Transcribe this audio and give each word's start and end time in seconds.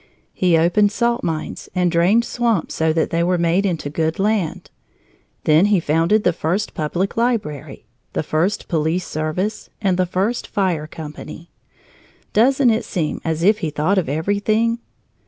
He 0.33 0.57
opened 0.57 0.91
salt 0.91 1.23
mines 1.23 1.69
and 1.75 1.91
drained 1.91 2.25
swamps 2.25 2.73
so 2.73 2.91
that 2.91 3.11
they 3.11 3.21
were 3.21 3.37
made 3.37 3.67
into 3.67 3.87
good 3.87 4.17
land. 4.17 4.71
Then 5.43 5.67
he 5.67 5.79
founded 5.79 6.23
the 6.23 6.33
first 6.33 6.73
public 6.73 7.15
library, 7.17 7.85
the 8.13 8.23
first 8.23 8.67
police 8.67 9.05
service, 9.05 9.69
and 9.79 9.97
the 9.97 10.07
first 10.07 10.47
fire 10.47 10.87
company. 10.87 11.51
Doesn't 12.33 12.71
it 12.71 12.83
seem 12.83 13.21
as 13.23 13.43
if 13.43 13.59
he 13.59 13.69
thought 13.69 13.99
of 13.99 14.09
everything? 14.09 14.79